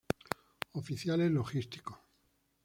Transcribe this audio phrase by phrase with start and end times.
[0.73, 1.99] Oficiales logísticos.